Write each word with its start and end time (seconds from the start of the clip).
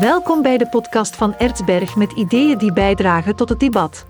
Welkom 0.00 0.42
bij 0.42 0.58
de 0.58 0.68
podcast 0.68 1.16
van 1.16 1.36
Ertsberg 1.36 1.96
met 1.96 2.12
ideeën 2.12 2.58
die 2.58 2.72
bijdragen 2.72 3.36
tot 3.36 3.48
het 3.48 3.60
debat. 3.60 4.06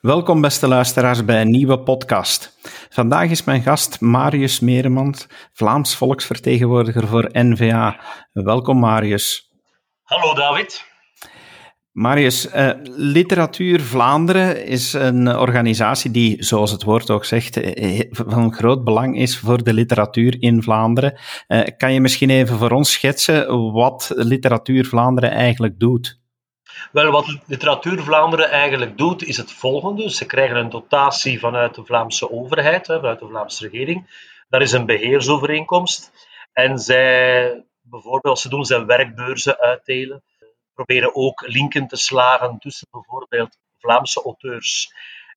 Welkom 0.00 0.40
beste 0.40 0.68
luisteraars 0.68 1.24
bij 1.24 1.40
een 1.40 1.50
nieuwe 1.50 1.80
podcast. 1.80 2.58
Vandaag 2.88 3.30
is 3.30 3.44
mijn 3.44 3.62
gast 3.62 4.00
Marius 4.00 4.60
Meremans, 4.60 5.26
Vlaams 5.52 5.96
volksvertegenwoordiger 5.96 7.06
voor 7.06 7.28
NVA. 7.32 8.00
Welkom 8.32 8.78
Marius. 8.78 9.50
Hallo 10.02 10.34
David. 10.34 10.84
Marius, 11.96 12.54
uh, 12.54 12.70
Literatuur 12.96 13.80
Vlaanderen 13.80 14.64
is 14.64 14.92
een 14.92 15.28
organisatie 15.28 16.10
die, 16.10 16.42
zoals 16.44 16.70
het 16.70 16.82
woord 16.82 17.10
ook 17.10 17.24
zegt, 17.24 17.56
eh, 17.56 18.00
van 18.10 18.52
groot 18.52 18.84
belang 18.84 19.18
is 19.18 19.38
voor 19.38 19.62
de 19.62 19.72
literatuur 19.72 20.36
in 20.38 20.62
Vlaanderen. 20.62 21.18
Kan 21.76 21.92
je 21.92 22.00
misschien 22.00 22.30
even 22.30 22.58
voor 22.58 22.70
ons 22.70 22.92
schetsen 22.92 23.72
wat 23.72 24.12
Literatuur 24.14 24.84
Vlaanderen 24.84 25.30
eigenlijk 25.30 25.78
doet? 25.78 26.20
Wel, 26.92 27.10
wat 27.10 27.38
Literatuur 27.46 28.02
Vlaanderen 28.02 28.50
eigenlijk 28.50 28.98
doet, 28.98 29.24
is 29.24 29.36
het 29.36 29.52
volgende. 29.52 30.10
Ze 30.10 30.26
krijgen 30.26 30.56
een 30.56 30.70
dotatie 30.70 31.38
vanuit 31.38 31.74
de 31.74 31.84
Vlaamse 31.84 32.30
overheid, 32.30 32.86
vanuit 32.86 33.18
de 33.18 33.26
Vlaamse 33.26 33.68
regering. 33.68 34.30
Daar 34.48 34.62
is 34.62 34.72
een 34.72 34.86
beheersovereenkomst. 34.86 36.12
En 36.52 36.78
zij, 36.78 37.64
bijvoorbeeld, 37.82 38.38
ze 38.38 38.48
doen 38.48 38.64
zijn 38.64 38.86
werkbeurzen 38.86 39.58
uitdelen 39.58 40.22
proberen 40.76 41.14
ook 41.14 41.46
linken 41.46 41.86
te 41.86 41.96
slagen 41.96 42.58
tussen 42.58 42.88
bijvoorbeeld 42.90 43.58
Vlaamse 43.78 44.22
auteurs 44.22 44.94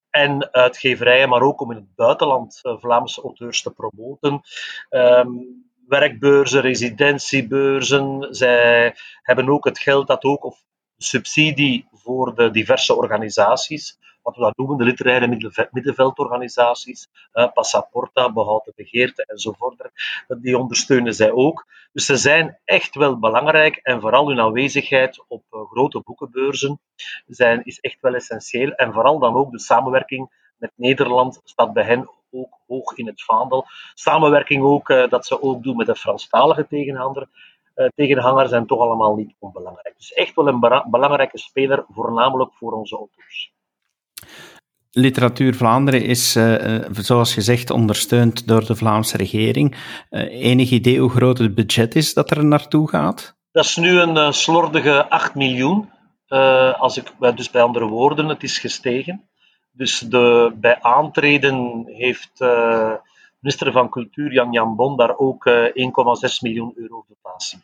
en 0.09 0.53
uitgeverijen, 0.53 1.29
maar 1.29 1.41
ook 1.41 1.61
om 1.61 1.71
in 1.71 1.77
het 1.77 1.95
buitenland 1.95 2.59
eh, 2.61 2.77
Vlaamse 2.77 3.21
auteurs 3.21 3.61
te 3.61 3.71
promoten. 3.71 4.41
Um, 4.89 5.67
werkbeurzen, 5.87 6.61
residentiebeurzen. 6.61 8.27
Zij 8.29 8.95
hebben 9.21 9.49
ook 9.49 9.65
het 9.65 9.79
geld 9.79 10.07
dat 10.07 10.23
ook, 10.23 10.43
of 10.43 10.63
subsidie 10.97 11.87
voor 11.91 12.35
de 12.35 12.51
diverse 12.51 12.95
organisaties 12.95 13.97
wat 14.29 14.37
we 14.37 14.43
dat 14.43 14.57
noemen, 14.57 14.77
de 14.77 14.83
literaire 14.83 15.67
middenveldorganisaties, 15.71 17.07
uh, 17.33 17.51
Passaporta, 17.53 18.31
Behouden 18.31 18.73
Begeerte 18.75 19.25
enzovoort, 19.25 19.91
die 20.27 20.57
ondersteunen 20.57 21.13
zij 21.13 21.31
ook. 21.31 21.65
Dus 21.91 22.05
ze 22.05 22.17
zijn 22.17 22.57
echt 22.65 22.95
wel 22.95 23.19
belangrijk 23.19 23.75
en 23.75 24.01
vooral 24.01 24.27
hun 24.27 24.39
aanwezigheid 24.39 25.23
op 25.27 25.43
uh, 25.51 25.61
grote 25.71 26.01
boekenbeurzen 26.05 26.79
zijn, 27.27 27.61
is 27.63 27.79
echt 27.79 28.01
wel 28.01 28.15
essentieel. 28.15 28.71
En 28.71 28.93
vooral 28.93 29.19
dan 29.19 29.35
ook 29.35 29.51
de 29.51 29.59
samenwerking 29.59 30.53
met 30.57 30.71
Nederland 30.75 31.41
staat 31.43 31.73
bij 31.73 31.83
hen 31.83 32.09
ook 32.31 32.57
hoog 32.67 32.97
in 32.97 33.07
het 33.07 33.23
vaandel. 33.23 33.65
Samenwerking 33.93 34.63
ook, 34.63 34.89
uh, 34.89 35.09
dat 35.09 35.25
ze 35.25 35.41
ook 35.41 35.63
doen 35.63 35.77
met 35.77 35.87
de 35.87 35.95
Franstalige 35.95 36.67
tegenhanger, 36.67 37.27
uh, 37.75 37.87
tegenhanger 37.95 38.47
zijn 38.47 38.65
toch 38.65 38.79
allemaal 38.79 39.15
niet 39.15 39.35
onbelangrijk. 39.39 39.97
Dus 39.97 40.13
echt 40.13 40.35
wel 40.35 40.47
een 40.47 40.59
belangrijke 40.89 41.37
speler, 41.37 41.85
voornamelijk 41.89 42.53
voor 42.53 42.71
onze 42.71 42.95
auteurs. 42.95 43.51
Literatuur 44.91 45.55
Vlaanderen 45.55 46.03
is, 46.03 46.35
uh, 46.35 46.75
zoals 46.91 47.33
gezegd, 47.33 47.69
ondersteund 47.69 48.47
door 48.47 48.65
de 48.65 48.75
Vlaamse 48.75 49.17
regering. 49.17 49.75
Uh, 50.09 50.21
enig 50.21 50.69
idee 50.71 50.99
hoe 50.99 51.09
groot 51.09 51.37
het 51.37 51.55
budget 51.55 51.95
is 51.95 52.13
dat 52.13 52.31
er 52.31 52.45
naartoe 52.45 52.89
gaat? 52.89 53.37
Dat 53.51 53.65
is 53.65 53.75
nu 53.75 53.99
een 53.99 54.33
slordige 54.33 55.09
8 55.09 55.35
miljoen. 55.35 55.89
als 56.77 56.97
ik, 56.97 57.13
dus 57.35 57.51
bij 57.51 57.61
andere 57.61 57.85
woorden, 57.85 58.27
het 58.27 58.43
is 58.43 58.57
gestegen. 58.57 59.29
Dus 59.71 59.99
de, 59.99 60.51
bij 60.55 60.81
aantreden 60.81 61.83
heeft 61.85 62.39
minister 63.39 63.71
van 63.71 63.89
Cultuur 63.89 64.33
Jan 64.33 64.51
Jan 64.51 64.75
Bon 64.75 64.97
daar 64.97 65.17
ook 65.17 65.49
1,6 65.49 65.71
miljoen 66.39 66.73
euro 66.75 67.05
dotatie. 67.07 67.59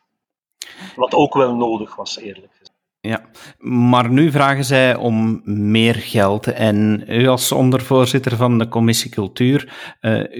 Wat 0.95 1.13
ook 1.13 1.33
wel 1.33 1.55
nodig 1.55 1.95
was, 1.95 2.17
eerlijk 2.17 2.52
gezegd. 2.52 2.64
Ja, 3.06 3.22
maar 3.59 4.09
nu 4.09 4.31
vragen 4.31 4.64
zij 4.64 4.95
om 4.95 5.42
meer 5.44 5.95
geld. 5.95 6.48
En 6.48 7.03
u 7.08 7.28
als 7.28 7.52
ondervoorzitter 7.52 8.35
van 8.35 8.57
de 8.57 8.68
Commissie 8.68 9.12
Cultuur, 9.12 9.74
uh, 10.02 10.38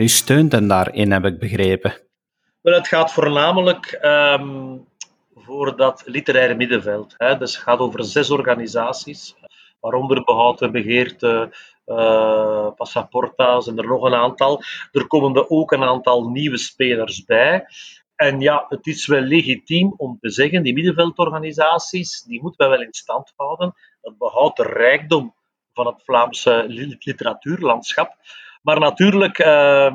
u, 0.00 0.08
steunt 0.08 0.52
hen 0.52 0.68
daarin, 0.68 1.12
heb 1.12 1.24
ik 1.24 1.38
begrepen. 1.38 1.94
Wel, 2.60 2.74
het 2.74 2.88
gaat 2.88 3.12
voornamelijk 3.12 3.98
um, 4.02 4.84
voor 5.34 5.76
dat 5.76 6.02
literaire 6.06 6.54
middenveld. 6.54 7.14
Hè. 7.18 7.36
Dus 7.38 7.54
het 7.54 7.62
gaat 7.62 7.78
over 7.78 8.04
zes 8.04 8.30
organisaties, 8.30 9.36
waaronder 9.80 10.24
Behouden 10.24 10.72
Begeerte, 10.72 11.54
uh, 11.86 12.68
Passaporta's 12.76 13.66
en 13.66 13.78
er 13.78 13.86
nog 13.86 14.02
een 14.02 14.14
aantal. 14.14 14.62
Er 14.92 15.06
komen 15.06 15.34
er 15.34 15.48
ook 15.48 15.72
een 15.72 15.84
aantal 15.84 16.28
nieuwe 16.28 16.58
spelers 16.58 17.24
bij. 17.24 17.66
En 18.22 18.40
ja, 18.40 18.66
het 18.68 18.86
is 18.86 19.06
wel 19.06 19.20
legitiem 19.20 19.94
om 19.96 20.18
te 20.20 20.30
zeggen, 20.30 20.62
die 20.62 20.74
middenveldorganisaties, 20.74 22.22
die 22.22 22.42
moeten 22.42 22.68
wij 22.68 22.78
wel 22.78 22.86
in 22.86 22.92
stand 22.92 23.32
houden. 23.36 23.74
Dat 24.00 24.18
behoudt 24.18 24.56
de 24.56 24.62
rijkdom 24.62 25.34
van 25.72 25.86
het 25.86 26.02
Vlaamse 26.04 26.64
literatuurlandschap. 26.98 28.16
Maar 28.62 28.80
natuurlijk, 28.80 29.38
uh, 29.38 29.94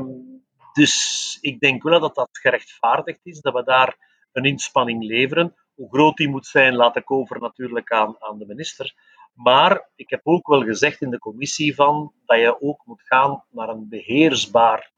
dus 0.73 1.37
ik 1.41 1.59
denk 1.59 1.83
wel 1.83 1.99
dat 1.99 2.15
dat 2.15 2.29
gerechtvaardigd 2.31 3.19
is, 3.23 3.41
dat 3.41 3.53
we 3.53 3.63
daar 3.63 3.97
een 4.31 4.45
inspanning 4.45 5.03
leveren. 5.03 5.55
Hoe 5.75 5.89
groot 5.89 6.17
die 6.17 6.29
moet 6.29 6.45
zijn, 6.45 6.75
laat 6.75 6.95
ik 6.95 7.11
over 7.11 7.39
natuurlijk 7.39 7.91
aan, 7.91 8.15
aan 8.19 8.37
de 8.37 8.45
minister. 8.45 8.93
Maar 9.33 9.89
ik 9.95 10.09
heb 10.09 10.21
ook 10.23 10.47
wel 10.47 10.61
gezegd 10.63 11.01
in 11.01 11.09
de 11.09 11.19
commissie 11.19 11.75
van 11.75 12.13
dat 12.25 12.39
je 12.39 12.61
ook 12.61 12.85
moet 12.85 13.01
gaan 13.01 13.43
naar 13.49 13.69
een 13.69 13.89
beheersbaar 13.89 14.91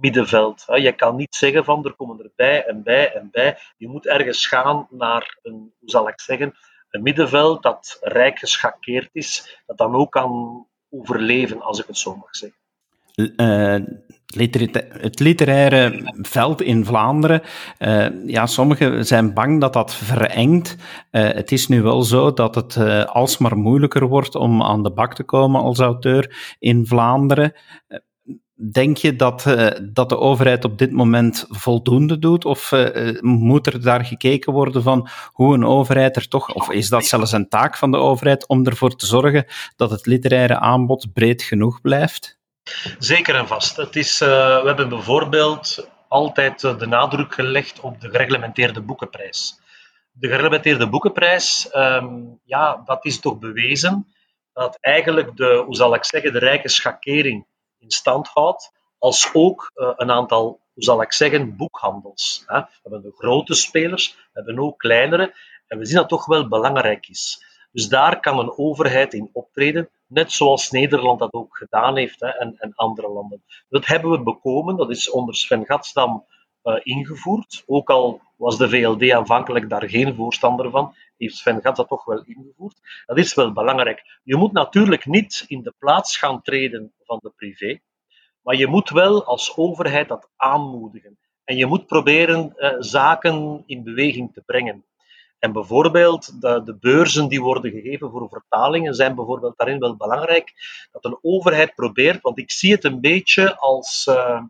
middenveld. 0.00 0.64
Je 0.66 0.92
kan 0.92 1.16
niet 1.16 1.34
zeggen 1.34 1.64
van 1.64 1.84
er 1.84 1.94
komen 1.94 2.18
er 2.18 2.30
bij 2.36 2.64
en 2.64 2.82
bij 2.82 3.12
en 3.12 3.28
bij. 3.32 3.58
Je 3.76 3.88
moet 3.88 4.06
ergens 4.06 4.46
gaan 4.46 4.86
naar 4.90 5.38
een, 5.42 5.72
hoe 5.78 5.90
zal 5.90 6.08
ik 6.08 6.20
zeggen, 6.20 6.54
een 6.90 7.02
middenveld 7.02 7.62
dat 7.62 7.98
rijk 8.00 8.38
geschakeerd 8.38 9.08
is, 9.12 9.60
dat 9.66 9.78
dan 9.78 9.94
ook 9.94 10.12
kan 10.12 10.66
overleven, 10.90 11.62
als 11.62 11.80
ik 11.80 11.86
het 11.86 11.98
zo 11.98 12.16
mag 12.16 12.36
zeggen. 12.36 12.58
Uh, 13.36 13.74
het 14.26 15.20
literaire 15.20 16.12
veld 16.22 16.62
in 16.62 16.84
Vlaanderen, 16.84 17.42
uh, 17.78 18.26
ja, 18.26 18.46
sommigen 18.46 19.06
zijn 19.06 19.34
bang 19.34 19.60
dat 19.60 19.72
dat 19.72 19.94
verengt. 19.94 20.76
Uh, 21.10 21.22
het 21.22 21.52
is 21.52 21.68
nu 21.68 21.82
wel 21.82 22.02
zo 22.02 22.32
dat 22.32 22.54
het 22.54 22.76
alsmaar 23.06 23.56
moeilijker 23.56 24.08
wordt 24.08 24.34
om 24.34 24.62
aan 24.62 24.82
de 24.82 24.92
bak 24.92 25.14
te 25.14 25.24
komen 25.24 25.60
als 25.60 25.78
auteur 25.78 26.56
in 26.58 26.86
Vlaanderen. 26.86 27.52
Denk 28.62 28.96
je 28.96 29.16
dat, 29.16 29.44
uh, 29.46 29.70
dat 29.82 30.08
de 30.08 30.18
overheid 30.18 30.64
op 30.64 30.78
dit 30.78 30.92
moment 30.92 31.46
voldoende 31.48 32.18
doet? 32.18 32.44
Of 32.44 32.72
uh, 32.72 33.20
moet 33.20 33.66
er 33.66 33.82
daar 33.82 34.04
gekeken 34.04 34.52
worden 34.52 34.82
van 34.82 35.08
hoe 35.32 35.54
een 35.54 35.64
overheid 35.64 36.16
er 36.16 36.28
toch, 36.28 36.54
of 36.54 36.70
is 36.70 36.88
dat 36.88 37.04
zelfs 37.04 37.32
een 37.32 37.48
taak 37.48 37.76
van 37.76 37.90
de 37.90 37.96
overheid 37.96 38.48
om 38.48 38.66
ervoor 38.66 38.96
te 38.96 39.06
zorgen 39.06 39.46
dat 39.76 39.90
het 39.90 40.06
literaire 40.06 40.58
aanbod 40.58 41.12
breed 41.12 41.42
genoeg 41.42 41.80
blijft? 41.80 42.38
Zeker 42.98 43.34
en 43.34 43.46
vast. 43.46 43.76
Het 43.76 43.96
is, 43.96 44.18
we 44.18 44.62
hebben 44.64 44.88
bijvoorbeeld 44.88 45.88
altijd 46.08 46.60
de 46.60 46.86
nadruk 46.86 47.34
gelegd 47.34 47.80
op 47.80 48.00
de 48.00 48.08
gereglementeerde 48.10 48.80
boekenprijs. 48.80 49.60
De 50.12 50.28
gereglementeerde 50.28 50.88
boekenprijs, 50.88 51.68
um, 51.76 52.40
ja, 52.44 52.82
dat 52.84 53.04
is 53.04 53.20
toch 53.20 53.38
bewezen 53.38 54.06
dat 54.52 54.78
eigenlijk 54.80 55.36
de, 55.36 55.62
hoe 55.66 55.76
zal 55.76 55.94
ik 55.94 56.04
zeggen, 56.04 56.32
de 56.32 56.38
rijke 56.38 56.68
schakering 56.68 57.46
in 57.80 57.90
stand 57.90 58.28
houdt, 58.28 58.72
als 58.98 59.30
ook 59.32 59.70
uh, 59.74 59.92
een 59.96 60.10
aantal, 60.10 60.60
hoe 60.72 60.84
zal 60.84 61.02
ik 61.02 61.12
zeggen, 61.12 61.56
boekhandels. 61.56 62.44
We 62.46 62.66
hebben 62.82 63.02
de 63.02 63.12
grote 63.16 63.54
spelers, 63.54 64.14
we 64.14 64.28
hebben 64.32 64.58
ook 64.58 64.78
kleinere, 64.78 65.34
en 65.66 65.78
we 65.78 65.84
zien 65.84 65.96
dat 65.96 66.08
toch 66.08 66.26
wel 66.26 66.48
belangrijk 66.48 67.08
is. 67.08 67.44
Dus 67.72 67.88
daar 67.88 68.20
kan 68.20 68.38
een 68.38 68.58
overheid 68.58 69.14
in 69.14 69.30
optreden, 69.32 69.88
net 70.06 70.32
zoals 70.32 70.70
Nederland 70.70 71.18
dat 71.18 71.32
ook 71.32 71.56
gedaan 71.56 71.96
heeft 71.96 72.22
en, 72.22 72.54
en 72.58 72.72
andere 72.74 73.08
landen. 73.08 73.42
Dat 73.68 73.86
hebben 73.86 74.10
we 74.10 74.22
bekomen, 74.22 74.76
dat 74.76 74.90
is 74.90 75.10
onder 75.10 75.34
Sven 75.34 75.66
Gatstam 75.66 76.24
uh, 76.64 76.80
ingevoerd. 76.82 77.62
Ook 77.66 77.90
al 77.90 78.20
was 78.36 78.58
de 78.58 78.68
VLD 78.68 79.10
aanvankelijk 79.10 79.68
daar 79.68 79.88
geen 79.88 80.14
voorstander 80.14 80.70
van, 80.70 80.94
heeft 81.16 81.36
Sven 81.36 81.60
Gats 81.60 81.76
dat 81.76 81.88
toch 81.88 82.04
wel 82.04 82.22
ingevoerd. 82.24 83.04
Dat 83.06 83.18
is 83.18 83.34
wel 83.34 83.52
belangrijk. 83.52 84.20
Je 84.22 84.36
moet 84.36 84.52
natuurlijk 84.52 85.06
niet 85.06 85.44
in 85.48 85.62
de 85.62 85.74
plaats 85.78 86.16
gaan 86.16 86.42
treden 86.42 86.92
van 87.10 87.18
de 87.22 87.32
privé, 87.36 87.80
maar 88.42 88.56
je 88.56 88.66
moet 88.66 88.90
wel 88.90 89.24
als 89.24 89.56
overheid 89.56 90.08
dat 90.08 90.30
aanmoedigen. 90.36 91.18
En 91.44 91.56
je 91.56 91.66
moet 91.66 91.86
proberen 91.86 92.52
uh, 92.56 92.74
zaken 92.78 93.62
in 93.66 93.82
beweging 93.82 94.32
te 94.32 94.42
brengen. 94.46 94.84
En 95.38 95.52
bijvoorbeeld 95.52 96.40
de, 96.40 96.62
de, 96.64 96.76
beurzen 96.78 97.28
die 97.28 97.40
worden 97.40 97.70
gegeven 97.70 98.10
voor 98.10 98.28
vertalingen 98.28 98.94
zijn 98.94 99.14
bijvoorbeeld 99.14 99.58
daarin 99.58 99.78
wel 99.78 99.96
belangrijk. 99.96 100.52
Dat 100.92 101.04
een 101.04 101.18
overheid 101.22 101.74
probeert, 101.74 102.20
want 102.20 102.38
ik 102.38 102.50
zie 102.50 102.72
het 102.72 102.84
een 102.84 103.00
beetje 103.00 103.56
als 103.56 104.06
uh, 104.10 104.42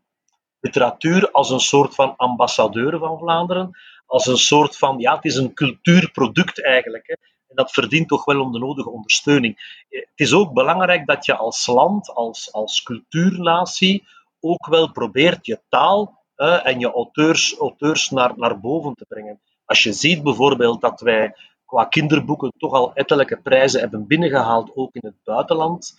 literatuur 0.60 1.30
als 1.30 1.50
een 1.50 1.60
soort 1.60 1.94
van 1.94 2.16
ambassadeur 2.16 2.98
van 2.98 3.18
Vlaanderen, 3.18 3.70
als 4.06 4.26
een 4.26 4.36
soort 4.36 4.76
van, 4.76 4.98
ja, 4.98 5.14
het 5.14 5.24
is 5.24 5.36
een 5.36 5.54
cultuurproduct 5.54 6.64
eigenlijk. 6.64 7.06
Hè. 7.06 7.14
En 7.50 7.56
dat 7.56 7.73
verdient 7.73 8.08
toch 8.08 8.25
wel 8.25 8.41
om 8.41 8.52
de 8.52 8.58
nodige 8.58 8.91
ondersteuning. 8.91 9.85
Het 9.88 10.08
is 10.14 10.32
ook 10.32 10.52
belangrijk 10.52 11.06
dat 11.06 11.26
je 11.26 11.37
als 11.37 11.67
land, 11.67 12.14
als, 12.14 12.52
als 12.52 12.82
cultuurnatie, 12.82 14.05
ook 14.41 14.67
wel 14.67 14.93
probeert 14.93 15.47
je 15.47 15.61
taal 15.69 16.19
en 16.37 16.79
je 16.79 16.93
auteurs, 16.93 17.56
auteurs 17.58 18.11
naar, 18.11 18.32
naar 18.37 18.61
boven 18.61 18.94
te 18.94 19.05
brengen. 19.08 19.41
Als 19.64 19.82
je 19.82 19.93
ziet 19.93 20.23
bijvoorbeeld 20.23 20.81
dat 20.81 21.00
wij 21.00 21.35
qua 21.64 21.85
kinderboeken 21.85 22.52
toch 22.58 22.73
al 22.73 22.94
ettelijke 22.94 23.37
prijzen 23.37 23.81
hebben 23.81 24.06
binnengehaald, 24.06 24.76
ook 24.76 24.94
in 24.94 25.00
het 25.05 25.25
buitenland, 25.25 25.94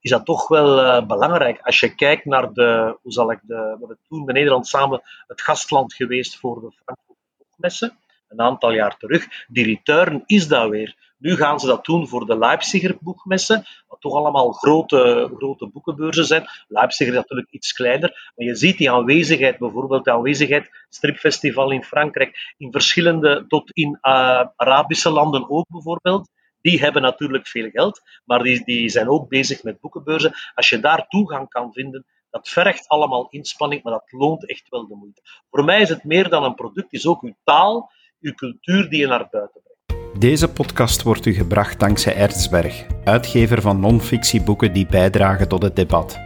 is 0.00 0.10
dat 0.10 0.24
toch 0.24 0.48
wel 0.48 0.84
uh, 0.84 1.06
belangrijk. 1.06 1.60
Als 1.62 1.80
je 1.80 1.94
kijkt 1.94 2.24
naar 2.24 2.52
de, 2.52 2.98
hoe 3.02 3.12
zal 3.12 3.30
ik 3.32 3.40
de, 3.42 3.54
we 3.54 3.76
hebben 3.78 3.98
toen 4.08 4.24
met 4.24 4.34
Nederland 4.34 4.66
samen 4.66 5.02
het 5.26 5.40
gastland 5.40 5.94
geweest 5.94 6.36
voor 6.36 6.54
de 6.60 6.70
Frankfurter 6.70 7.24
Boekmessen, 7.38 7.98
een 8.36 8.46
aantal 8.46 8.72
jaar 8.72 8.96
terug. 8.96 9.26
Die 9.48 9.64
return 9.64 10.22
is 10.26 10.48
dat 10.48 10.68
weer. 10.68 10.94
Nu 11.18 11.36
gaan 11.36 11.60
ze 11.60 11.66
dat 11.66 11.84
doen 11.84 12.08
voor 12.08 12.26
de 12.26 12.38
Leipziger 12.38 12.96
boekmessen, 13.00 13.64
wat 13.88 14.00
toch 14.00 14.14
allemaal 14.14 14.52
grote, 14.52 15.30
grote 15.36 15.66
boekenbeurzen 15.66 16.24
zijn. 16.24 16.44
Leipziger 16.68 17.12
is 17.12 17.18
natuurlijk 17.18 17.50
iets 17.50 17.72
kleiner, 17.72 18.32
maar 18.34 18.46
je 18.46 18.54
ziet 18.54 18.78
die 18.78 18.90
aanwezigheid, 18.90 19.58
bijvoorbeeld 19.58 20.04
de 20.04 20.12
aanwezigheid 20.12 20.86
stripfestival 20.88 21.70
in 21.70 21.84
Frankrijk, 21.84 22.54
in 22.56 22.72
verschillende, 22.72 23.44
tot 23.48 23.70
in 23.70 23.98
uh, 24.02 24.44
Arabische 24.56 25.10
landen 25.10 25.50
ook 25.50 25.66
bijvoorbeeld. 25.68 26.28
Die 26.60 26.80
hebben 26.80 27.02
natuurlijk 27.02 27.46
veel 27.46 27.70
geld, 27.70 28.02
maar 28.24 28.42
die, 28.42 28.64
die 28.64 28.88
zijn 28.88 29.08
ook 29.08 29.28
bezig 29.28 29.62
met 29.62 29.80
boekenbeurzen. 29.80 30.34
Als 30.54 30.68
je 30.68 30.80
daar 30.80 31.06
toegang 31.08 31.48
kan 31.48 31.72
vinden, 31.72 32.04
dat 32.30 32.48
vergt 32.48 32.88
allemaal 32.88 33.26
inspanning, 33.30 33.82
maar 33.82 33.92
dat 33.92 34.12
loont 34.12 34.48
echt 34.48 34.68
wel 34.68 34.86
de 34.86 34.94
moeite. 34.94 35.22
Voor 35.50 35.64
mij 35.64 35.80
is 35.80 35.88
het 35.88 36.04
meer 36.04 36.28
dan 36.28 36.44
een 36.44 36.54
product, 36.54 36.90
het 36.90 37.00
is 37.00 37.06
ook 37.06 37.22
uw 37.22 37.34
taal, 37.44 37.90
uw 38.20 38.32
cultuur 38.32 38.88
die 38.88 39.00
je 39.00 39.06
naar 39.06 39.28
buiten 39.30 39.60
brengt. 39.86 40.20
Deze 40.20 40.48
podcast 40.48 41.02
wordt 41.02 41.26
u 41.26 41.32
gebracht 41.32 41.80
dankzij 41.80 42.16
Erzberg, 42.16 42.86
uitgever 43.04 43.60
van 43.60 43.80
non-fictieboeken 43.80 44.72
die 44.72 44.86
bijdragen 44.86 45.48
tot 45.48 45.62
het 45.62 45.76
debat. 45.76 46.20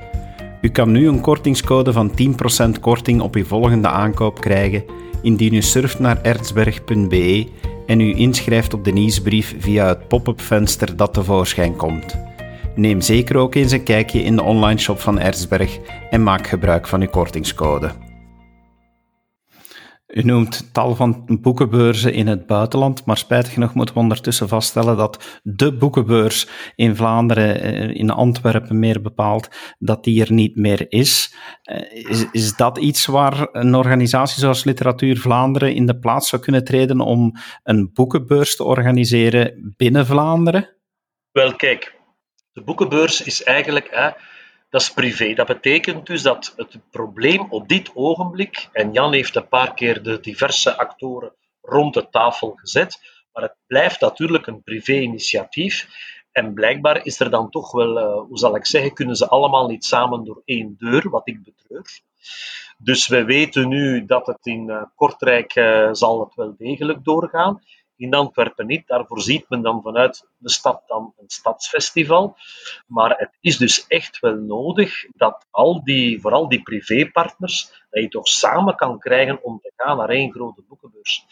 U 0.61 0.69
kan 0.69 0.91
nu 0.91 1.09
een 1.09 1.21
kortingscode 1.21 1.93
van 1.93 2.11
10% 2.77 2.81
korting 2.81 3.21
op 3.21 3.35
uw 3.35 3.45
volgende 3.45 3.89
aankoop 3.89 4.41
krijgen 4.41 4.85
indien 5.23 5.55
u 5.55 5.63
surft 5.63 5.99
naar 5.99 6.23
erzberg.be 6.23 7.49
en 7.87 8.01
u 8.01 8.17
inschrijft 8.17 8.75
op 8.75 8.85
de 8.85 8.93
nieuwsbrief 8.93 9.57
via 9.59 9.87
het 9.87 10.09
pop-up 10.09 10.41
venster 10.41 10.97
dat 10.97 11.15
tevoorschijn 11.15 11.77
komt. 11.77 12.17
Neem 12.75 13.01
zeker 13.01 13.37
ook 13.37 13.55
eens 13.55 13.73
een 13.73 13.83
kijkje 13.83 14.23
in 14.23 14.37
de 14.37 14.43
online 14.43 14.81
shop 14.81 15.01
van 15.01 15.19
Erzberg 15.19 15.79
en 16.11 16.23
maak 16.23 16.47
gebruik 16.47 16.89
van 16.89 17.01
uw 17.01 17.09
kortingscode. 17.09 17.91
U 20.13 20.23
noemt 20.23 20.73
tal 20.73 20.95
van 20.95 21.39
boekenbeurzen 21.41 22.13
in 22.13 22.27
het 22.27 22.47
buitenland, 22.47 23.05
maar 23.05 23.17
spijtig 23.17 23.53
genoeg 23.53 23.75
moeten 23.75 23.95
we 23.95 24.01
ondertussen 24.01 24.49
vaststellen 24.49 24.97
dat 24.97 25.41
de 25.43 25.77
boekenbeurs 25.77 26.47
in 26.75 26.97
Vlaanderen, 26.97 27.61
eh, 27.61 27.89
in 27.89 28.11
Antwerpen 28.11 28.79
meer 28.79 29.03
bepaald, 29.03 29.49
dat 29.79 30.05
die 30.05 30.25
er 30.25 30.33
niet 30.33 30.57
meer 30.57 30.87
is. 30.89 31.35
Eh, 31.63 32.09
is, 32.11 32.27
is 32.33 32.57
dat 32.57 32.79
iets 32.79 33.07
waar 33.07 33.49
een 33.53 33.75
organisatie 33.75 34.41
zoals 34.41 34.65
Literatuur 34.65 35.17
Vlaanderen 35.17 35.75
in 35.75 35.87
de 35.87 35.99
plaats 35.99 36.29
zou 36.29 36.43
kunnen 36.43 36.65
treden 36.65 37.01
om 37.01 37.33
een 37.63 37.91
boekenbeurs 37.93 38.57
te 38.57 38.65
organiseren 38.65 39.75
binnen 39.77 40.07
Vlaanderen? 40.07 40.77
Wel, 41.33 41.57
kijk, 41.57 41.95
de 42.53 42.63
boekenbeurs 42.63 43.23
is 43.23 43.43
eigenlijk... 43.43 43.89
Hè, 43.91 44.11
dat 44.71 44.81
is 44.81 44.93
privé. 44.93 45.35
Dat 45.35 45.47
betekent 45.47 46.07
dus 46.07 46.23
dat 46.23 46.53
het 46.57 46.79
probleem 46.91 47.47
op 47.49 47.69
dit 47.69 47.91
ogenblik, 47.95 48.69
en 48.73 48.93
Jan 48.93 49.13
heeft 49.13 49.37
een 49.37 49.49
paar 49.49 49.75
keer 49.75 50.03
de 50.03 50.21
diverse 50.21 50.77
actoren 50.77 51.33
rond 51.61 51.95
de 51.95 52.09
tafel 52.11 52.53
gezet, 52.57 53.01
maar 53.33 53.43
het 53.43 53.57
blijft 53.67 54.01
natuurlijk 54.01 54.47
een 54.47 54.63
privé-initiatief. 54.63 55.89
En 56.33 56.55
blijkbaar 56.55 57.05
is 57.05 57.21
er 57.21 57.31
dan 57.31 57.51
toch 57.51 57.73
wel, 57.73 57.99
uh, 57.99 58.29
hoe 58.29 58.39
zal 58.39 58.57
ik 58.57 58.67
zeggen, 58.67 58.95
kunnen 58.95 59.17
ze 59.17 59.29
allemaal 59.29 59.69
niet 59.69 59.85
samen 59.85 60.25
door 60.25 60.43
één 60.45 60.75
deur, 60.79 61.11
wat 61.11 61.29
ik 61.29 61.45
betreur. 61.45 62.01
Dus 62.79 63.09
we 63.09 63.25
weten 63.25 63.69
nu 63.69 64.05
dat 64.07 64.27
het 64.27 64.47
in 64.47 64.69
uh, 64.69 64.83
Kortrijk 64.95 65.57
uh, 65.57 65.89
zal 65.93 66.21
het 66.21 66.35
wel 66.35 66.55
degelijk 66.57 67.05
doorgaan 67.05 67.63
in 68.01 68.15
Antwerpen 68.15 68.67
niet. 68.67 68.87
Daarvoor 68.87 69.21
ziet 69.21 69.49
men 69.49 69.63
dan 69.63 69.83
vanuit 69.83 70.29
de 70.37 70.51
stad 70.51 70.83
dan 70.87 71.15
een 71.19 71.29
stadsfestival. 71.31 72.37
Maar 72.87 73.11
het 73.17 73.37
is 73.41 73.57
dus 73.57 73.87
echt 73.87 74.21
wel 74.21 74.35
nodig 74.35 75.07
dat 75.15 75.47
al 75.51 75.85
die, 75.85 76.21
vooral 76.21 76.49
die 76.49 76.63
privépartners, 76.63 77.85
dat 77.91 78.03
je 78.03 78.09
toch 78.09 78.29
samen 78.29 78.77
kan 78.77 78.99
krijgen 78.99 79.43
om 79.43 79.61
te 79.61 79.73
gaan 79.77 79.97
naar 79.97 80.09
één 80.09 80.33
grote 80.33 80.63
boekenbeurs. 80.69 81.27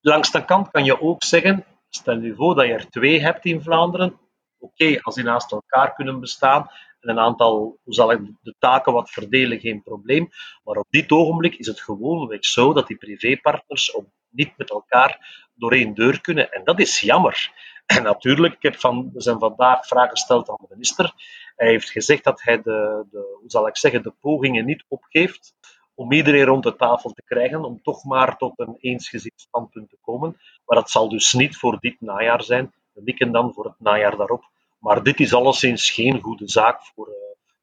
Langs 0.00 0.30
de 0.30 0.44
kant 0.44 0.70
kan 0.70 0.84
je 0.84 1.00
ook 1.00 1.24
zeggen, 1.24 1.64
stel 1.88 2.18
je 2.18 2.34
voor 2.34 2.54
dat 2.54 2.66
je 2.66 2.72
er 2.72 2.90
twee 2.90 3.20
hebt 3.20 3.44
in 3.44 3.62
Vlaanderen. 3.62 4.18
Oké, 4.58 4.98
als 5.02 5.14
die 5.14 5.24
naast 5.24 5.52
elkaar 5.52 5.94
kunnen 5.94 6.20
bestaan 6.20 6.70
en 7.00 7.10
een 7.10 7.18
aantal, 7.18 7.78
hoe 7.82 7.94
zal 7.94 8.12
ik 8.12 8.20
de 8.42 8.54
taken 8.58 8.92
wat 8.92 9.10
verdelen, 9.10 9.60
geen 9.60 9.82
probleem. 9.82 10.28
Maar 10.64 10.76
op 10.76 10.86
dit 10.90 11.12
ogenblik 11.12 11.54
is 11.54 11.66
het 11.66 11.80
gewoonweg 11.80 12.44
zo 12.44 12.72
dat 12.72 12.86
die 12.86 12.96
privépartners 12.96 13.92
op 13.92 14.06
niet 14.34 14.56
met 14.56 14.70
elkaar 14.70 15.42
door 15.54 15.72
één 15.72 15.94
deur 15.94 16.20
kunnen. 16.20 16.52
En 16.52 16.64
dat 16.64 16.80
is 16.80 17.00
jammer. 17.00 17.52
En 17.86 18.02
natuurlijk, 18.02 18.54
ik 18.54 18.62
heb 18.62 18.80
van, 18.80 19.10
we 19.12 19.20
zijn 19.20 19.38
vandaag 19.38 19.86
vragen 19.86 20.10
gesteld 20.10 20.48
aan 20.48 20.58
de 20.60 20.66
minister. 20.70 21.12
Hij 21.56 21.68
heeft 21.68 21.90
gezegd 21.90 22.24
dat 22.24 22.42
hij 22.42 22.56
de, 22.56 23.06
de, 23.10 23.36
hoe 23.40 23.50
zal 23.50 23.66
ik 23.66 23.76
zeggen, 23.76 24.02
de 24.02 24.14
pogingen 24.20 24.64
niet 24.64 24.84
opgeeft 24.88 25.54
om 25.94 26.12
iedereen 26.12 26.44
rond 26.44 26.62
de 26.62 26.76
tafel 26.76 27.10
te 27.10 27.22
krijgen, 27.24 27.64
om 27.64 27.82
toch 27.82 28.04
maar 28.04 28.36
tot 28.36 28.52
een 28.56 28.76
eensgezind 28.78 29.40
standpunt 29.40 29.90
te 29.90 29.98
komen. 30.00 30.36
Maar 30.64 30.78
dat 30.78 30.90
zal 30.90 31.08
dus 31.08 31.32
niet 31.32 31.56
voor 31.56 31.78
dit 31.80 32.00
najaar 32.00 32.42
zijn. 32.42 32.72
We 32.92 33.02
mikken 33.04 33.32
dan 33.32 33.52
voor 33.52 33.64
het 33.64 33.80
najaar 33.80 34.16
daarop. 34.16 34.44
Maar 34.78 35.02
dit 35.02 35.20
is 35.20 35.34
alleszins 35.34 35.90
geen 35.90 36.20
goede 36.20 36.48
zaak 36.48 36.82
voor, 36.82 37.08
uh, 37.08 37.14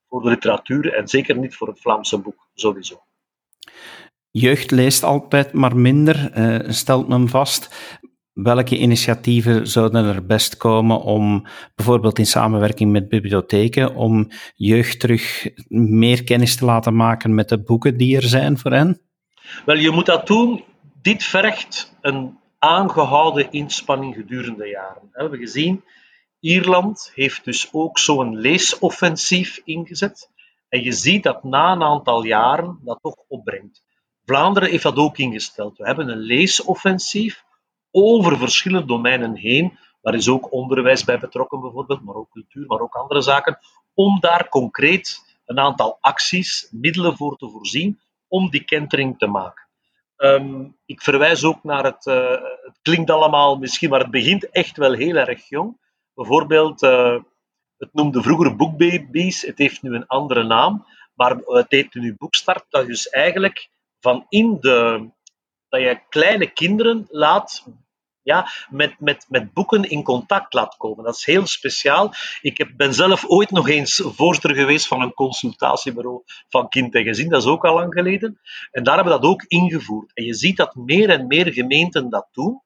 voor 0.07 0.21
de 0.21 0.29
literatuur 0.29 0.93
en 0.93 1.07
zeker 1.07 1.37
niet 1.37 1.55
voor 1.55 1.67
het 1.67 1.81
Vlaamse 1.81 2.17
boek, 2.17 2.47
sowieso. 2.53 3.01
Jeugd 4.31 4.71
leest 4.71 5.03
altijd 5.03 5.53
maar 5.53 5.75
minder, 5.75 6.37
uh, 6.37 6.69
stelt 6.69 7.07
men 7.07 7.29
vast. 7.29 7.75
Welke 8.33 8.77
initiatieven 8.77 9.67
zouden 9.67 10.05
er 10.05 10.25
best 10.25 10.57
komen 10.57 11.01
om, 11.01 11.45
bijvoorbeeld 11.75 12.19
in 12.19 12.25
samenwerking 12.25 12.91
met 12.91 13.09
bibliotheken, 13.09 13.95
om 13.95 14.27
jeugd 14.55 14.99
terug 14.99 15.47
meer 15.67 16.23
kennis 16.23 16.55
te 16.55 16.65
laten 16.65 16.95
maken 16.95 17.35
met 17.35 17.49
de 17.49 17.63
boeken 17.63 17.97
die 17.97 18.15
er 18.15 18.23
zijn 18.23 18.57
voor 18.57 18.71
hen? 18.71 19.01
Wel, 19.65 19.77
je 19.77 19.91
moet 19.91 20.05
dat 20.05 20.27
doen. 20.27 20.63
Dit 21.01 21.23
vergt 21.23 21.97
een 22.01 22.37
aangehouden 22.59 23.51
inspanning 23.51 24.15
gedurende 24.15 24.67
jaren. 24.67 25.01
We 25.11 25.21
hebben 25.21 25.39
gezien, 25.39 25.83
Ierland 26.39 27.11
heeft 27.15 27.45
dus 27.45 27.69
ook 27.71 27.99
zo'n 27.99 28.37
leesoffensief 28.37 29.61
ingezet. 29.63 30.29
En 30.69 30.83
je 30.83 30.91
ziet 30.91 31.23
dat 31.23 31.43
na 31.43 31.71
een 31.71 31.83
aantal 31.83 32.25
jaren 32.25 32.79
dat 32.83 32.99
toch 33.01 33.15
opbrengt. 33.27 33.83
Vlaanderen 34.31 34.69
heeft 34.69 34.83
dat 34.83 34.95
ook 34.95 35.17
ingesteld. 35.17 35.77
We 35.77 35.85
hebben 35.85 36.09
een 36.09 36.17
leesoffensief 36.17 37.43
over 37.91 38.37
verschillende 38.37 38.87
domeinen 38.87 39.35
heen. 39.35 39.77
Daar 40.01 40.13
is 40.13 40.29
ook 40.29 40.51
onderwijs 40.51 41.03
bij 41.03 41.19
betrokken, 41.19 41.59
bijvoorbeeld, 41.59 42.03
maar 42.03 42.15
ook 42.15 42.29
cultuur, 42.29 42.65
maar 42.65 42.79
ook 42.79 42.95
andere 42.95 43.21
zaken. 43.21 43.59
Om 43.93 44.19
daar 44.19 44.49
concreet 44.49 45.37
een 45.45 45.59
aantal 45.59 45.97
acties, 46.01 46.67
middelen 46.71 47.17
voor 47.17 47.37
te 47.37 47.49
voorzien, 47.49 47.99
om 48.27 48.49
die 48.49 48.63
kentering 48.63 49.17
te 49.17 49.27
maken. 49.27 49.67
Um, 50.17 50.77
ik 50.85 51.01
verwijs 51.01 51.43
ook 51.43 51.63
naar 51.63 51.83
het, 51.83 52.05
uh, 52.05 52.29
het 52.61 52.79
klinkt 52.81 53.09
allemaal 53.09 53.57
misschien, 53.57 53.89
maar 53.89 53.99
het 53.99 54.11
begint 54.11 54.49
echt 54.49 54.77
wel 54.77 54.93
heel 54.93 55.15
erg 55.15 55.49
jong. 55.49 55.77
Bijvoorbeeld, 56.13 56.83
uh, 56.83 57.19
het 57.77 57.93
noemde 57.93 58.21
vroeger 58.21 58.55
Boekbabies, 58.55 59.41
het 59.41 59.57
heeft 59.57 59.81
nu 59.81 59.95
een 59.95 60.07
andere 60.07 60.43
naam, 60.43 60.85
maar 61.13 61.35
het 61.35 61.71
heet 61.71 61.93
nu 61.93 62.15
Boekstart. 62.17 62.65
Dat 62.69 62.81
is 62.81 62.87
dus 62.87 63.09
eigenlijk 63.09 63.69
van 64.01 64.25
in 64.29 64.57
de, 64.59 65.09
dat 65.69 65.81
je 65.81 66.01
kleine 66.09 66.51
kinderen 66.51 67.07
laat 67.09 67.63
ja, 68.23 68.47
met, 68.69 68.99
met, 68.99 69.25
met 69.29 69.53
boeken 69.53 69.83
in 69.83 70.03
contact 70.03 70.53
laat 70.53 70.77
komen. 70.77 71.03
Dat 71.03 71.15
is 71.15 71.25
heel 71.25 71.47
speciaal. 71.47 72.13
Ik 72.41 72.57
heb, 72.57 72.69
ben 72.75 72.93
zelf 72.93 73.25
ooit 73.27 73.51
nog 73.51 73.69
eens 73.69 74.03
voorzitter 74.05 74.55
geweest 74.55 74.87
van 74.87 75.01
een 75.01 75.13
consultatiebureau 75.13 76.23
van 76.49 76.69
kind 76.69 76.95
en 76.95 77.03
gezin. 77.03 77.29
Dat 77.29 77.41
is 77.41 77.47
ook 77.47 77.65
al 77.65 77.73
lang 77.73 77.93
geleden. 77.93 78.39
En 78.71 78.83
daar 78.83 78.95
hebben 78.95 79.13
we 79.13 79.19
dat 79.19 79.29
ook 79.29 79.43
ingevoerd. 79.47 80.11
En 80.13 80.23
je 80.23 80.33
ziet 80.33 80.57
dat 80.57 80.75
meer 80.75 81.09
en 81.09 81.27
meer 81.27 81.53
gemeenten 81.53 82.09
dat 82.09 82.27
doen. 82.31 82.61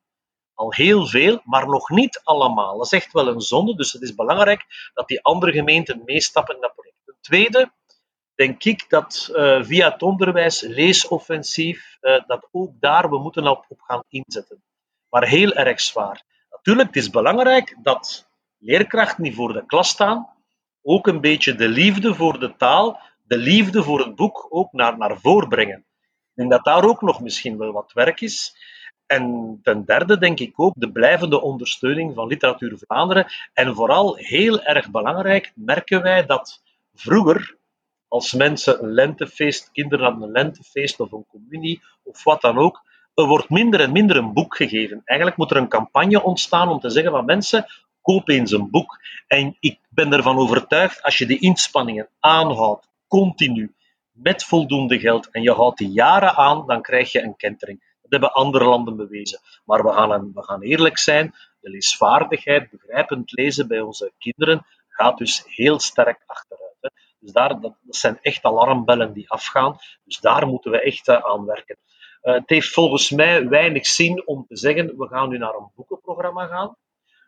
Al 0.53 0.73
heel 0.73 1.07
veel, 1.07 1.41
maar 1.43 1.67
nog 1.67 1.89
niet 1.89 2.21
allemaal. 2.23 2.77
Dat 2.77 2.85
is 2.85 2.91
echt 2.91 3.11
wel 3.11 3.27
een 3.27 3.41
zonde. 3.41 3.75
Dus 3.75 3.91
het 3.91 4.01
is 4.01 4.15
belangrijk 4.15 4.91
dat 4.93 5.07
die 5.07 5.23
andere 5.23 5.51
gemeenten 5.51 6.01
meestappen 6.05 6.55
in 6.55 6.61
dat 6.61 6.73
project. 6.75 6.97
Ten 7.05 7.17
tweede, 7.21 7.71
denk 8.35 8.63
ik 8.63 8.85
dat 8.89 9.29
uh, 9.31 9.63
via 9.63 9.91
het 9.91 10.01
onderwijs, 10.01 10.61
leesoffensief, 10.61 11.97
uh, 12.01 12.21
dat 12.27 12.47
ook 12.51 12.71
daar 12.79 13.09
we 13.09 13.19
moeten 13.19 13.47
op, 13.47 13.65
op 13.67 13.81
gaan 13.81 14.03
inzetten. 14.09 14.63
Maar 15.09 15.27
heel 15.27 15.53
erg 15.53 15.81
zwaar. 15.81 16.23
Natuurlijk, 16.49 16.87
het 16.87 17.03
is 17.03 17.09
belangrijk 17.09 17.77
dat 17.81 18.27
leerkrachten 18.57 19.23
die 19.23 19.35
voor 19.35 19.53
de 19.53 19.65
klas 19.65 19.89
staan, 19.89 20.29
ook 20.81 21.07
een 21.07 21.21
beetje 21.21 21.55
de 21.55 21.67
liefde 21.67 22.15
voor 22.15 22.39
de 22.39 22.55
taal, 22.55 22.99
de 23.23 23.37
liefde 23.37 23.83
voor 23.83 23.99
het 23.99 24.15
boek 24.15 24.47
ook 24.49 24.71
naar, 24.71 24.97
naar 24.97 25.19
voren 25.19 25.49
brengen. 25.49 25.77
Ik 25.77 26.41
denk 26.41 26.51
dat 26.51 26.63
daar 26.63 26.83
ook 26.83 27.01
nog 27.01 27.21
misschien 27.21 27.57
wel 27.57 27.71
wat 27.71 27.93
werk 27.93 28.21
is. 28.21 28.55
En 29.05 29.59
ten 29.63 29.85
derde 29.85 30.17
denk 30.17 30.39
ik 30.39 30.59
ook 30.59 30.73
de 30.77 30.91
blijvende 30.91 31.41
ondersteuning 31.41 32.13
van 32.15 32.27
Literatuur 32.27 32.77
Vlaanderen. 32.77 33.25
En 33.53 33.75
vooral 33.75 34.15
heel 34.15 34.61
erg 34.61 34.91
belangrijk 34.91 35.51
merken 35.55 36.01
wij 36.01 36.25
dat 36.25 36.61
vroeger 36.93 37.54
als 38.15 38.34
mensen 38.34 38.84
een 38.84 38.93
lentefeest, 38.93 39.72
kinderen 39.72 40.05
hadden 40.05 40.24
een 40.24 40.31
lentefeest 40.31 41.00
of 41.00 41.12
een 41.12 41.25
communie 41.27 41.81
of 42.03 42.24
wat 42.24 42.41
dan 42.41 42.57
ook, 42.57 42.84
er 43.13 43.25
wordt 43.25 43.50
minder 43.50 43.79
en 43.79 43.91
minder 43.91 44.15
een 44.15 44.34
boek 44.34 44.55
gegeven. 44.55 45.01
Eigenlijk 45.05 45.39
moet 45.39 45.51
er 45.51 45.57
een 45.57 45.67
campagne 45.67 46.24
ontstaan 46.24 46.69
om 46.69 46.79
te 46.79 46.89
zeggen 46.89 47.12
van 47.12 47.25
mensen, 47.25 47.65
koop 48.01 48.29
eens 48.29 48.51
een 48.51 48.69
boek. 48.69 49.00
En 49.27 49.57
ik 49.60 49.79
ben 49.89 50.13
ervan 50.13 50.38
overtuigd, 50.38 51.03
als 51.03 51.17
je 51.17 51.25
die 51.25 51.39
inspanningen 51.39 52.10
aanhoudt, 52.19 52.88
continu, 53.07 53.74
met 54.12 54.43
voldoende 54.43 55.00
geld, 55.00 55.29
en 55.31 55.41
je 55.41 55.51
houdt 55.51 55.77
die 55.77 55.91
jaren 55.91 56.36
aan, 56.36 56.67
dan 56.67 56.81
krijg 56.81 57.12
je 57.12 57.24
een 57.24 57.36
kentering. 57.36 57.79
Dat 58.01 58.12
hebben 58.12 58.34
andere 58.34 58.65
landen 58.65 58.95
bewezen. 58.95 59.39
Maar 59.65 59.84
we 59.84 59.91
gaan, 59.91 60.31
we 60.34 60.43
gaan 60.43 60.62
eerlijk 60.62 60.98
zijn, 60.98 61.34
de 61.60 61.69
leesvaardigheid, 61.69 62.69
begrijpend 62.69 63.31
lezen 63.31 63.67
bij 63.67 63.81
onze 63.81 64.12
kinderen, 64.17 64.65
gaat 64.88 65.17
dus 65.17 65.43
heel 65.45 65.79
sterk 65.79 66.24
achteruit. 66.25 66.64
Dus 67.19 67.31
daar, 67.31 67.60
dat, 67.62 67.74
zijn 67.89 68.19
echt 68.22 68.43
alarmbellen 68.43 69.13
die 69.13 69.29
afgaan. 69.29 69.77
Dus 70.03 70.19
daar 70.19 70.48
moeten 70.48 70.72
we 70.72 70.81
echt 70.81 71.07
uh, 71.07 71.15
aan 71.15 71.45
werken. 71.45 71.77
Uh, 72.24 72.34
het 72.34 72.50
heeft 72.50 72.74
volgens 72.74 73.10
mij 73.10 73.48
weinig 73.48 73.86
zin 73.86 74.27
om 74.27 74.45
te 74.48 74.57
zeggen, 74.57 74.98
we 74.98 75.07
gaan 75.07 75.29
nu 75.29 75.38
naar 75.38 75.53
een 75.53 75.72
boekenprogramma 75.75 76.48
gaan. 76.48 76.75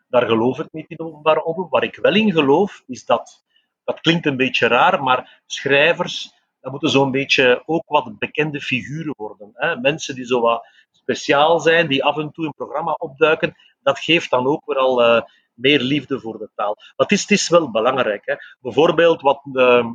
Daar 0.08 0.26
geloof 0.26 0.58
ik 0.58 0.72
niet 0.72 0.88
in 0.88 1.00
openbare 1.00 1.44
omroep. 1.44 1.70
Waar 1.70 1.82
ik 1.82 1.96
wel 1.96 2.14
in 2.14 2.32
geloof, 2.32 2.82
is 2.86 3.04
dat, 3.04 3.44
dat 3.84 4.00
klinkt 4.00 4.26
een 4.26 4.36
beetje 4.36 4.66
raar, 4.66 5.02
maar 5.02 5.42
schrijvers, 5.46 6.32
dat 6.60 6.70
moeten 6.70 6.90
zo'n 6.90 7.10
beetje 7.10 7.62
ook 7.66 7.84
wat 7.86 8.18
bekende 8.18 8.60
figuren 8.60 9.14
worden. 9.16 9.50
Hè? 9.54 9.76
Mensen 9.76 10.14
die 10.14 10.24
zo 10.24 10.40
wat 10.40 10.66
speciaal 10.92 11.60
zijn, 11.60 11.88
die 11.88 12.04
af 12.04 12.16
en 12.16 12.30
toe 12.32 12.46
een 12.46 12.54
programma 12.56 12.92
opduiken, 12.92 13.56
dat 13.82 13.98
geeft 13.98 14.30
dan 14.30 14.46
ook 14.46 14.66
weer 14.66 14.76
al 14.76 15.02
uh, 15.02 15.22
meer 15.58 15.80
liefde 15.80 16.20
voor 16.20 16.38
de 16.38 16.50
taal. 16.54 16.74
Maar 16.74 17.06
het 17.06 17.12
is, 17.12 17.20
het 17.20 17.30
is 17.30 17.48
wel 17.48 17.70
belangrijk. 17.70 18.22
Hè? 18.24 18.34
Bijvoorbeeld, 18.60 19.20
wat 19.20 19.40
uh, 19.52 19.86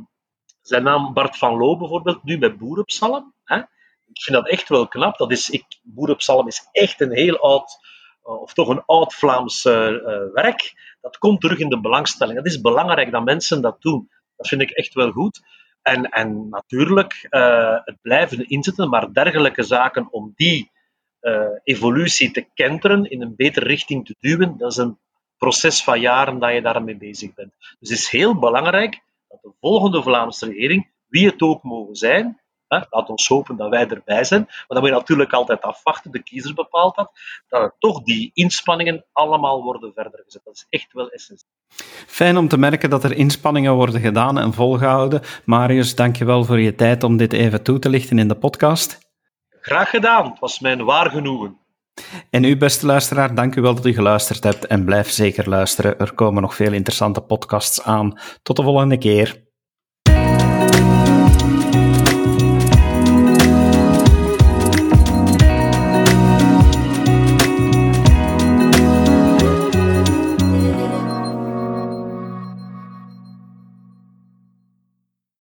zijn 0.62 0.82
naam 0.82 1.12
Bart 1.12 1.36
van 1.36 1.56
Loo 1.56 1.76
bijvoorbeeld, 1.76 2.22
nu 2.22 2.38
met 2.38 2.58
Boerenpsalm. 2.58 3.34
Hè? 3.44 3.56
Ik 4.06 4.22
vind 4.22 4.36
dat 4.36 4.48
echt 4.48 4.68
wel 4.68 4.88
knap. 4.88 5.18
Dat 5.18 5.30
is, 5.30 5.50
ik, 5.50 5.64
Boerenpsalm 5.82 6.46
is 6.46 6.68
echt 6.72 7.00
een 7.00 7.12
heel 7.12 7.38
oud 7.38 7.78
eh, 8.24 8.40
of 8.40 8.52
toch 8.52 8.68
een 8.68 8.82
oud 8.86 9.14
Vlaams 9.14 9.64
uh, 9.64 9.74
werk, 10.32 10.74
dat 11.00 11.18
komt 11.18 11.40
terug 11.40 11.58
in 11.58 11.68
de 11.68 11.80
belangstelling. 11.80 12.36
Het 12.36 12.46
is 12.46 12.60
belangrijk 12.60 13.10
dat 13.10 13.24
mensen 13.24 13.60
dat 13.60 13.82
doen. 13.82 14.10
Dat 14.36 14.48
vind 14.48 14.60
ik 14.62 14.70
echt 14.70 14.94
wel 14.94 15.10
goed. 15.10 15.40
En, 15.82 16.08
en 16.10 16.48
natuurlijk, 16.48 17.26
uh, 17.30 17.78
het 17.84 17.96
blijven 18.02 18.48
inzetten, 18.48 18.88
maar 18.88 19.12
dergelijke 19.12 19.62
zaken 19.62 20.08
om 20.10 20.32
die 20.36 20.72
evolutie 21.62 22.30
te 22.30 22.46
kenteren, 22.54 23.10
in 23.10 23.22
een 23.22 23.36
betere 23.36 23.66
richting 23.66 24.06
te 24.06 24.16
duwen, 24.20 24.56
dat 24.58 24.70
is 24.70 24.76
een 24.76 24.98
proces 25.38 25.84
van 25.84 26.00
jaren 26.00 26.38
dat 26.38 26.52
je 26.52 26.62
daarmee 26.62 26.96
bezig 26.96 27.34
bent. 27.34 27.52
Dus 27.58 27.88
het 27.88 27.98
is 27.98 28.08
heel 28.08 28.38
belangrijk 28.38 29.02
dat 29.28 29.38
de 29.42 29.52
volgende 29.60 30.02
Vlaamse 30.02 30.46
regering, 30.46 30.90
wie 31.06 31.26
het 31.26 31.42
ook 31.42 31.62
mogen 31.62 31.94
zijn, 31.94 32.42
Laat 32.68 33.08
ons 33.08 33.28
hopen 33.28 33.56
dat 33.56 33.70
wij 33.70 33.88
erbij 33.88 34.24
zijn. 34.24 34.40
Maar 34.40 34.64
dan 34.68 34.80
moet 34.80 34.88
je 34.88 34.94
natuurlijk 34.94 35.32
altijd 35.32 35.62
afwachten, 35.62 36.10
de 36.10 36.22
kiezer 36.22 36.54
bepaalt 36.54 36.96
dat, 36.96 37.10
dat 37.48 37.74
toch 37.78 38.02
die 38.02 38.30
inspanningen 38.34 39.04
allemaal 39.12 39.62
worden 39.62 39.92
verder 39.94 40.20
gezet. 40.24 40.44
Dat 40.44 40.54
is 40.54 40.66
echt 40.68 40.92
wel 40.92 41.10
essentieel. 41.10 41.50
Fijn 42.06 42.36
om 42.36 42.48
te 42.48 42.58
merken 42.58 42.90
dat 42.90 43.04
er 43.04 43.12
inspanningen 43.12 43.74
worden 43.74 44.00
gedaan 44.00 44.38
en 44.38 44.52
volgehouden. 44.52 45.20
Marius, 45.44 45.94
dankjewel 45.94 46.44
voor 46.44 46.60
je 46.60 46.74
tijd 46.74 47.02
om 47.02 47.16
dit 47.16 47.32
even 47.32 47.62
toe 47.62 47.78
te 47.78 47.88
lichten 47.88 48.18
in 48.18 48.28
de 48.28 48.36
podcast. 48.36 48.98
Graag 49.60 49.90
gedaan, 49.90 50.30
het 50.30 50.38
was 50.38 50.60
mijn 50.60 50.84
waar 50.84 51.10
genoegen. 51.10 51.58
En 52.30 52.44
u, 52.44 52.56
beste 52.56 52.86
luisteraar, 52.86 53.34
dank 53.34 53.56
u 53.56 53.60
wel 53.60 53.74
dat 53.74 53.86
u 53.86 53.92
geluisterd 53.92 54.44
hebt 54.44 54.66
en 54.66 54.84
blijf 54.84 55.10
zeker 55.10 55.48
luisteren. 55.48 55.98
Er 55.98 56.14
komen 56.14 56.42
nog 56.42 56.54
veel 56.54 56.72
interessante 56.72 57.20
podcasts 57.20 57.82
aan. 57.82 58.18
Tot 58.42 58.56
de 58.56 58.62
volgende 58.62 58.98
keer. 58.98 59.43